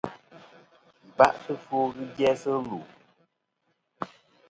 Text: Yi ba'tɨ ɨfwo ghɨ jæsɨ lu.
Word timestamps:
Yi 1.01 1.09
ba'tɨ 1.17 1.51
ɨfwo 1.55 1.77
ghɨ 1.93 2.03
jæsɨ 2.17 2.53
lu. 2.67 2.79